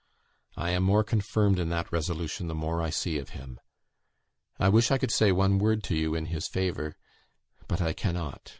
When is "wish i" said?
4.67-4.97